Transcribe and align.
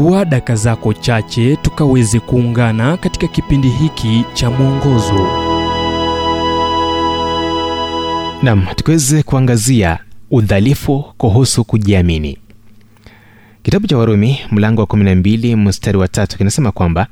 chukua 0.00 0.24
daka 0.24 0.54
zako 0.56 0.92
chache 0.94 1.56
tukaweze 1.56 2.20
kuungana 2.20 2.96
katika 2.96 3.26
kipindi 3.26 3.68
hiki 3.68 4.24
cha 4.34 4.50
mwongozo. 4.50 5.26
Nam 8.42 8.66
tukiweze 8.76 9.22
kuangazia 9.22 9.98
udhalifu 10.30 11.04
kuhusu 11.18 11.64
kujiamini. 11.64 12.38
Kitabu 13.62 13.86
cha 13.86 13.98
warumi 13.98 14.38
mlango 14.50 14.80
wa 14.80 14.86
12 14.86 15.56
mstari 15.56 15.98
wa 15.98 16.08
tatu 16.08 16.38
kinasema 16.38 16.72
kwamba 16.72 17.06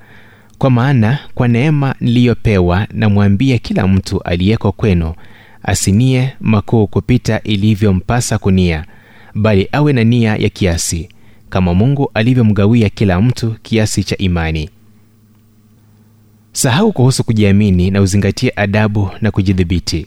kwa 0.59 0.71
maana 0.71 1.19
kwa 1.35 1.49
neema 1.49 1.95
niliyopewa 2.01 2.87
namwambia 2.93 3.59
kila 3.59 3.87
mtu 3.89 4.23
aliyeko 4.23 4.73
kwenu 4.73 5.15
asinie 5.63 6.33
makuu 6.41 6.87
kupita 6.87 7.41
ilivyompasa 7.43 8.39
kunia 8.39 8.85
bali 9.35 9.69
awe 9.73 9.93
na 9.93 10.05
nia 10.05 10.37
ya 10.37 10.49
kiasi 10.49 11.09
kama 11.51 11.75
mungu 11.75 12.11
alivyomgawia 12.15 12.89
kila 12.89 13.21
mtu 13.21 13.57
kiasi 13.63 14.05
cha 14.05 14.17
imani. 14.17 14.71
Sahau 16.53 16.93
kuhusu 16.93 17.25
kujiamini 17.25 17.91
na 17.91 18.01
uzingatie 18.01 18.53
adabu 18.57 19.11
na 19.21 19.31
kujidhibiti. 19.31 20.07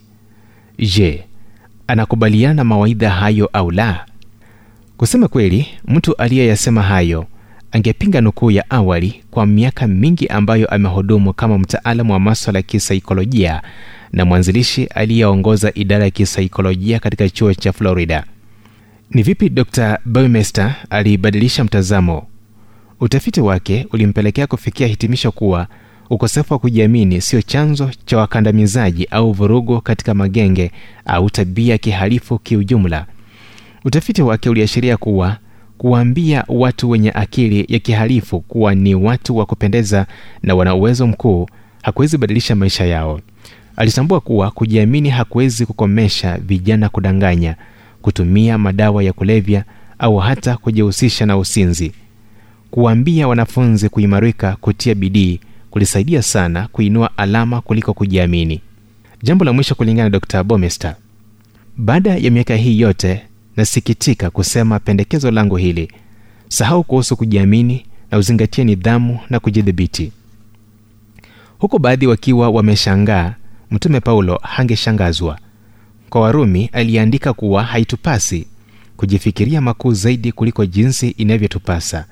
Je 0.79 1.23
anakubaliana 1.87 2.53
na 2.53 2.63
mawaidha 2.63 3.09
hayo 3.09 3.49
au 3.53 3.71
la? 3.71 4.05
Kusema 4.97 5.27
kweli 5.27 5.67
mtu 5.87 6.15
aliyeyasema 6.15 6.81
hayo 6.81 7.25
angepinga 7.71 8.21
nukuu 8.21 8.51
ya 8.51 8.69
awali 8.69 9.23
kwa 9.31 9.45
miaka 9.45 9.87
mingi 9.87 10.27
ambayo 10.27 10.67
amehudumu 10.67 11.33
kama 11.33 11.57
mtaalamu 11.57 12.13
wa 12.13 12.19
maswala 12.19 12.59
ya 12.59 12.63
kisaikolojia 12.63 13.61
na 14.11 14.25
mwanzilishi 14.25 14.83
aliyeongoza 14.85 15.71
idara 15.75 16.03
ya 16.05 16.11
kisaikolojia 16.11 16.99
katika 16.99 17.29
chuo 17.29 17.53
cha 17.53 17.73
florida 17.73 18.23
ni 19.13 19.23
vipi 19.23 19.49
dr 19.49 19.99
baumester 20.05 20.75
alibadilisha 20.89 21.63
mtazamo? 21.63 22.27
Utafiti 22.99 23.41
wake 23.41 23.87
ulimpelekea 23.93 24.47
kufikia 24.47 24.87
hitimisho 24.87 25.31
kuwa 25.31 25.67
ukosefu 26.09 26.53
wa 26.53 26.59
kujiamini 26.59 27.21
sio 27.21 27.41
chanzo 27.41 27.91
cha 28.05 28.17
wakandamizaji 28.17 29.07
au 29.11 29.31
vurugu 29.33 29.81
katika 29.81 30.13
magenge 30.13 30.71
au 31.05 31.29
tabia 31.29 31.77
kihalifu 31.77 32.39
kiujumla. 32.39 33.05
Utafiti 33.85 34.21
wake 34.21 34.49
uliashiria 34.49 34.97
kuwa 34.97 35.37
kuwaambia 35.77 36.43
watu 36.47 36.89
wenye 36.89 37.11
akili 37.11 37.65
ya 37.69 37.79
kihalifu 37.79 38.39
kuwa 38.39 38.75
ni 38.75 38.95
watu 38.95 39.37
wa 39.37 39.45
kupendeza 39.45 40.05
na 40.43 40.55
wana 40.55 40.75
uwezo 40.75 41.07
mkuu 41.07 41.47
hakuwezi 41.81 42.17
badilisha 42.17 42.55
maisha 42.55 42.85
yao. 42.85 43.19
Alitambua 43.75 44.19
kuwa 44.19 44.51
kujiamini 44.51 45.09
hakuwezi 45.09 45.65
kukomesha 45.65 46.37
vijana 46.37 46.89
kudanganya 46.89 47.55
kutumia 48.01 48.57
madawa 48.57 49.03
ya 49.03 49.13
kulevya 49.13 49.63
au 49.99 50.17
hata 50.17 50.57
kujihusisha 50.57 51.25
na 51.25 51.37
usinzi. 51.37 51.91
Kuwaambia 52.71 53.27
wanafunzi 53.27 53.89
kuimarika 53.89 54.55
kutia 54.61 54.95
bidii 54.95 55.39
kulisaidia 55.69 56.21
sana 56.21 56.67
kuinua 56.67 57.17
alama 57.17 57.61
kuliko 57.61 57.93
kujiamini. 57.93 58.61
Jambo 59.23 59.45
la 59.45 59.53
mwisho 59.53 59.75
kulingana 59.75 60.03
na 60.03 60.09
dr 60.09 60.43
bomester. 60.43 60.95
Baada 61.77 62.15
ya 62.15 62.31
miaka 62.31 62.55
hii 62.55 62.79
yote 62.79 63.21
nasikitika 63.57 64.29
kusema 64.29 64.79
pendekezo 64.79 65.31
langu 65.31 65.55
hili. 65.57 65.91
Sahau 66.47 66.83
kuhusu 66.83 67.17
kujiamini 67.17 67.85
na 68.11 68.17
uzingatie 68.17 68.63
nidhamu 68.63 69.19
na 69.29 69.39
kujidhibiti. 69.39 70.11
Huku 71.59 71.79
baadhi 71.79 72.07
wakiwa 72.07 72.49
wameshangaa 72.49 73.35
mtume 73.71 73.99
paulo 73.99 74.39
hangeshangazwa 74.43 75.39
kwa 76.11 76.21
warumi 76.21 76.69
aliyeandika 76.73 77.33
kuwa 77.33 77.63
haitupasi 77.63 78.45
kujifikiria 78.97 79.61
makuu 79.61 79.93
zaidi 79.93 80.31
kuliko 80.31 80.65
jinsi 80.65 81.09
inavyotupasa 81.09 82.05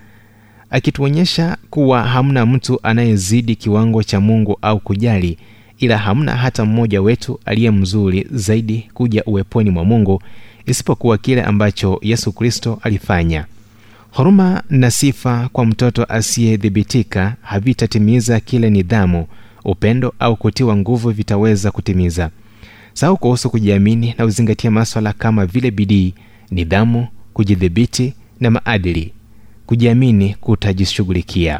akituonyesha 0.70 1.58
kuwa 1.70 2.04
hamna 2.04 2.46
mtu 2.46 2.80
anayezidi 2.84 3.56
kiwango 3.56 4.04
cha 4.04 4.20
mungu 4.20 4.58
au 4.62 4.80
kujali 4.80 5.38
ila 5.78 5.98
hamna 5.98 6.36
hata 6.36 6.66
mmoja 6.66 7.02
wetu 7.02 7.40
aliye 7.46 7.72
mzuri 7.72 8.28
zaidi 8.32 8.90
kuja 8.94 9.24
uweponi 9.26 9.70
mwa 9.70 9.86
mungu 9.86 10.22
isipokuwa 10.66 11.18
kile 11.18 11.44
ambacho 11.44 12.00
yesu 12.02 12.32
kristo 12.32 12.80
alifanya. 12.82 13.46
Huruma 14.12 14.64
na 14.70 14.92
sifa 14.92 15.50
kwa 15.54 15.66
mtoto 15.66 16.04
asiyedhibitika 16.04 17.36
havitatimiza 17.42 18.40
kile 18.40 18.70
nidhamu 18.70 19.28
upendo 19.66 20.14
au 20.20 20.36
kutiwa 20.36 20.76
nguvu 20.78 21.10
vitaweza 21.10 21.72
kutimiza 21.72 22.30
sahau 22.94 23.18
kuhusu 23.18 23.50
kujiamini 23.50 24.16
na 24.18 24.26
uzingatia 24.26 24.72
maswala 24.72 25.14
kama 25.14 25.46
vile 25.46 25.72
bidii 25.72 26.14
nidhamu 26.52 27.08
kujidhibiti 27.34 28.14
na 28.40 28.52
maadili. 28.52 29.14
Kujiamini 29.66 30.34
kutajishughulikia. 30.40 31.60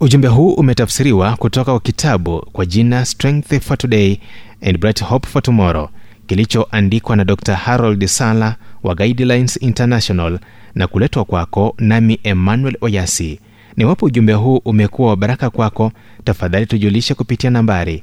Ujumbe 0.00 0.28
huu 0.28 0.52
umetafsiriwa 0.52 1.36
kutoka 1.36 1.70
kwa 1.72 1.80
kitabu 1.80 2.46
kwa 2.52 2.66
jina 2.66 3.04
strength 3.04 3.60
for 3.60 3.78
today 3.78 4.16
and 4.62 4.78
bright 4.78 5.04
hope 5.04 5.28
for 5.28 5.42
tomorrow 5.42 5.88
kilichoandikwa 6.26 7.16
na 7.16 7.24
dr 7.24 7.54
harold 7.54 8.06
sala 8.06 8.56
wa 8.82 8.94
guidelines 8.94 9.62
international 9.62 10.38
na 10.74 10.86
kuletwa 10.86 11.24
kwako 11.24 11.74
nami 11.78 12.20
emmanuel 12.22 12.76
oyasi. 12.80 13.40
Niwapo 13.76 14.06
ujumbe 14.06 14.32
huu 14.32 14.56
umekuwa 14.64 15.08
wa 15.08 15.16
baraka 15.16 15.50
kwako 15.50 15.92
tafadhali 16.24 16.66
tujulishe 16.66 17.14
kupitia 17.14 17.50
nambari 17.50 18.02